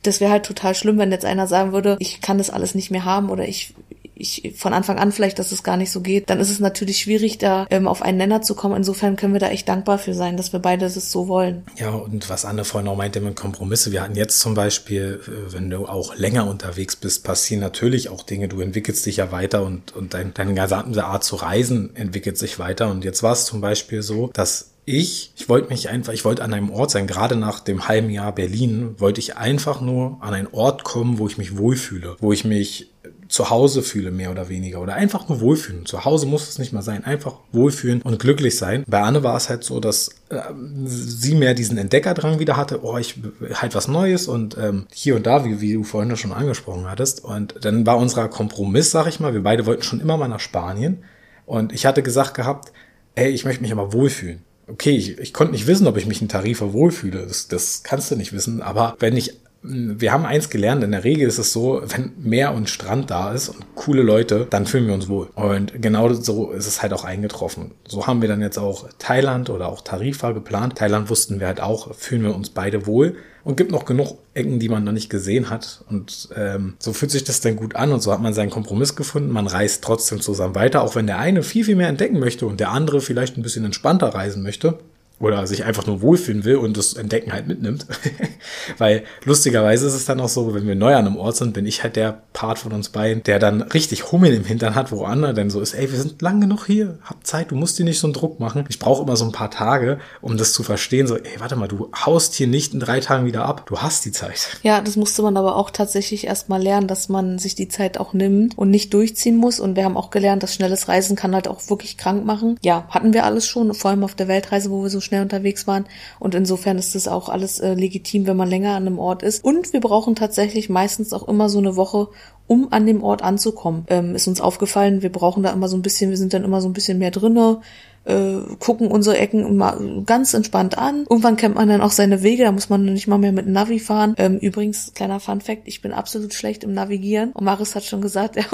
[0.03, 2.91] das wäre halt total schlimm, wenn jetzt einer sagen würde, ich kann das alles nicht
[2.91, 3.73] mehr haben oder ich
[4.15, 6.99] ich von Anfang an vielleicht, dass es gar nicht so geht, dann ist es natürlich
[6.99, 8.75] schwierig, da ähm, auf einen Nenner zu kommen.
[8.75, 11.63] Insofern können wir da echt dankbar für sein, dass wir beide das so wollen.
[11.78, 15.54] Ja, und was Anne vorhin auch meinte mit Kompromisse, wir hatten jetzt zum Beispiel, äh,
[15.54, 19.63] wenn du auch länger unterwegs bist, passieren natürlich auch Dinge, du entwickelst dich ja weiter
[19.63, 22.89] und, und dein, deine gesamte Art zu reisen entwickelt sich weiter.
[22.89, 26.43] Und jetzt war es zum Beispiel so, dass ich, ich wollte mich einfach, ich wollte
[26.43, 30.34] an einem Ort sein, gerade nach dem halben Jahr Berlin, wollte ich einfach nur an
[30.34, 32.91] einen Ort kommen, wo ich mich wohlfühle, wo ich mich
[33.27, 34.81] zu Hause fühle, mehr oder weniger.
[34.81, 35.85] Oder einfach nur wohlfühlen.
[35.85, 37.03] Zu Hause muss es nicht mal sein.
[37.03, 38.83] Einfach wohlfühlen und glücklich sein.
[38.88, 40.39] Bei Anne war es halt so, dass äh,
[40.85, 42.83] sie mehr diesen Entdeckerdrang wieder hatte.
[42.83, 43.15] Oh, ich
[43.53, 47.23] halt was Neues und ähm, hier und da, wie, wie du vorhin schon angesprochen hattest.
[47.23, 50.39] Und dann war unser Kompromiss, sag ich mal, wir beide wollten schon immer mal nach
[50.39, 51.03] Spanien.
[51.45, 52.71] Und ich hatte gesagt gehabt,
[53.15, 56.21] ey, ich möchte mich aber wohlfühlen okay, ich, ich konnte nicht wissen, ob ich mich
[56.21, 57.25] in Tarifa wohlfühle.
[57.25, 58.61] Das, das kannst du nicht wissen.
[58.61, 62.54] Aber wenn ich, wir haben eins gelernt, in der Regel ist es so, wenn Meer
[62.54, 65.28] und Strand da ist und coole Leute, dann fühlen wir uns wohl.
[65.36, 67.71] Und genau so ist es halt auch eingetroffen.
[67.88, 70.78] So haben wir dann jetzt auch Thailand oder auch Tarifa geplant.
[70.78, 74.60] Thailand wussten wir halt auch, fühlen wir uns beide wohl und gibt noch genug Ecken,
[74.60, 75.84] die man noch nicht gesehen hat.
[75.89, 78.95] Und ähm, so fühlt sich das dann gut an und so hat man seinen Kompromiss
[78.95, 79.32] gefunden.
[79.32, 82.60] Man reist trotzdem zusammen weiter, auch wenn der eine viel, viel mehr entdecken möchte und
[82.60, 84.80] der andere vielleicht ein bisschen entspannter reisen möchte
[85.19, 87.86] oder sich einfach nur wohlfühlen will und das Entdecken halt mitnimmt.
[88.78, 91.65] Weil lustigerweise ist es dann auch so, wenn wir neu an einem Ort sind, bin
[91.65, 95.06] ich halt der Part von uns beiden, der dann richtig Hummel im Hintern hat, wo
[95.06, 97.86] andere dann so ist, ey, wir sind lang genug hier, hab Zeit, du musst dir
[97.86, 98.65] nicht so einen Druck machen.
[98.67, 101.67] Ich brauche immer so ein paar Tage, um das zu verstehen, so, ey, warte mal,
[101.67, 104.58] du haust hier nicht in drei Tagen wieder ab, du hast die Zeit.
[104.65, 108.13] Ja, das musste man aber auch tatsächlich erstmal lernen, dass man sich die Zeit auch
[108.13, 109.60] nimmt und nicht durchziehen muss.
[109.60, 112.58] Und wir haben auch gelernt, dass schnelles Reisen kann halt auch wirklich krank machen.
[112.63, 115.67] Ja, hatten wir alles schon, vor allem auf der Weltreise, wo wir so schnell unterwegs
[115.67, 115.85] waren.
[116.19, 119.43] Und insofern ist das auch alles äh, legitim, wenn man länger an einem Ort ist.
[119.43, 122.09] Und wir brauchen tatsächlich meistens auch immer so eine Woche,
[122.47, 123.85] um an dem Ort anzukommen.
[123.87, 126.61] Ähm, ist uns aufgefallen, wir brauchen da immer so ein bisschen, wir sind dann immer
[126.61, 127.61] so ein bisschen mehr drinne,
[128.05, 131.05] äh, gucken unsere Ecken immer ganz entspannt an.
[131.09, 133.79] Irgendwann kennt man dann auch seine Wege, da muss man nicht mal mehr mit Navi
[133.79, 134.15] fahren.
[134.17, 137.31] Ähm, übrigens, kleiner Fun Fact, ich bin absolut schlecht im Navigieren.
[137.31, 138.45] Und Maris hat schon gesagt, er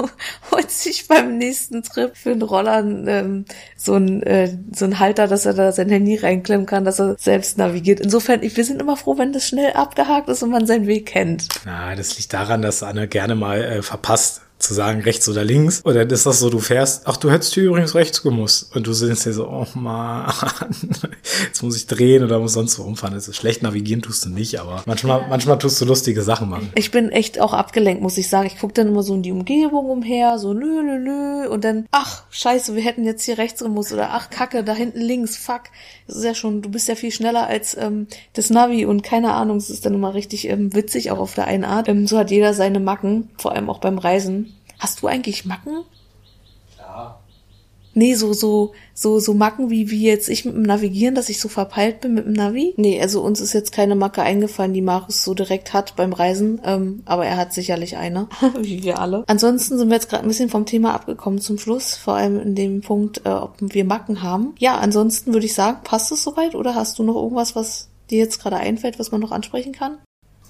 [0.50, 3.44] holt sich beim nächsten Trip für einen Roller ähm,
[3.76, 7.16] so ein äh, so ein Halter, dass er da sein Handy reinklemmen kann, dass er
[7.18, 8.00] selbst navigiert.
[8.00, 11.06] Insofern, ich, wir sind immer froh, wenn das schnell abgehakt ist und man seinen Weg
[11.06, 11.48] kennt.
[11.64, 15.84] Na, das liegt daran, dass Anne gerne mal äh, verpasst zu sagen, rechts oder links.
[15.84, 18.74] Oder ist das so, du fährst, ach, du hättest hier übrigens rechts gemusst.
[18.74, 20.32] Und du sitzt hier so, oh man,
[21.46, 23.14] jetzt muss ich drehen oder muss sonst wo umfahren.
[23.14, 26.70] Das ist schlecht navigieren tust du nicht, aber manchmal, manchmal tust du lustige Sachen machen.
[26.74, 28.46] Ich bin echt auch abgelenkt, muss ich sagen.
[28.46, 31.48] Ich gucke dann immer so in die Umgebung umher, so lö, lö, lö.
[31.48, 33.92] Und dann, ach, scheiße, wir hätten jetzt hier rechts gemusst.
[33.92, 35.62] Oder ach, kacke, da hinten links, fuck.
[36.06, 39.32] Das ist ja schon, du bist ja viel schneller als ähm, das Navi und keine
[39.32, 41.88] Ahnung, es ist dann immer richtig ähm, witzig, auch auf der einen Art.
[41.88, 44.51] Ähm, so hat jeder seine Macken, vor allem auch beim Reisen.
[44.82, 45.84] Hast du eigentlich Macken?
[46.76, 47.20] Ja.
[47.94, 51.38] Nee, so, so, so, so Macken wie, wie jetzt ich mit dem Navigieren, dass ich
[51.38, 52.74] so verpeilt bin mit dem Navi.
[52.76, 56.60] Nee, also uns ist jetzt keine Macke eingefallen, die Marius so direkt hat beim Reisen,
[56.64, 58.26] ähm, aber er hat sicherlich eine,
[58.58, 59.22] wie wir alle.
[59.28, 62.56] Ansonsten sind wir jetzt gerade ein bisschen vom Thema abgekommen zum Schluss, vor allem in
[62.56, 64.56] dem Punkt, äh, ob wir Macken haben.
[64.58, 68.18] Ja, ansonsten würde ich sagen, passt es soweit oder hast du noch irgendwas, was dir
[68.18, 69.98] jetzt gerade einfällt, was man noch ansprechen kann?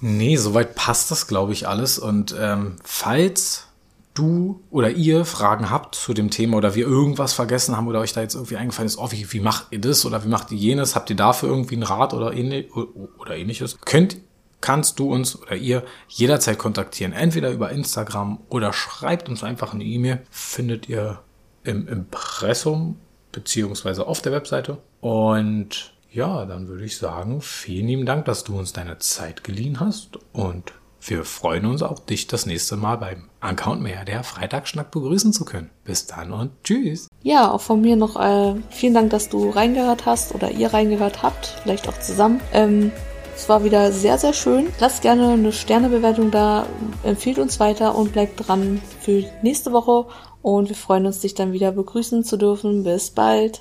[0.01, 1.99] Nee, soweit passt das, glaube ich, alles.
[1.99, 3.67] Und ähm, falls
[4.13, 8.13] du oder ihr Fragen habt zu dem Thema oder wir irgendwas vergessen haben oder euch
[8.13, 10.57] da jetzt irgendwie eingefallen ist, oh, wie, wie macht ihr das oder wie macht ihr
[10.57, 14.17] jenes, habt ihr dafür irgendwie einen Rat oder, ähnlich, oder ähnliches, könnt,
[14.61, 17.11] kannst du uns oder ihr jederzeit kontaktieren.
[17.11, 20.21] Entweder über Instagram oder schreibt uns einfach eine E-Mail.
[20.29, 21.19] Findet ihr
[21.63, 22.97] im Impressum
[23.31, 24.77] beziehungsweise auf der Webseite.
[25.01, 29.79] Und ja, dann würde ich sagen, vielen lieben Dank, dass du uns deine Zeit geliehen
[29.79, 30.73] hast und
[31.05, 35.33] wir freuen uns auch, dich das nächste Mal beim Anker und mehr der Freitagsschnack begrüßen
[35.33, 35.69] zu können.
[35.83, 37.07] Bis dann und tschüss.
[37.21, 41.23] Ja, auch von mir noch äh, vielen Dank, dass du reingehört hast oder ihr reingehört
[41.23, 42.39] habt, vielleicht auch zusammen.
[42.53, 42.91] Ähm,
[43.35, 44.67] es war wieder sehr, sehr schön.
[44.79, 46.65] Lasst gerne eine Sternebewertung da,
[47.03, 50.05] empfiehlt uns weiter und bleibt dran für nächste Woche.
[50.41, 52.83] Und wir freuen uns, dich dann wieder begrüßen zu dürfen.
[52.83, 53.51] Bis bald.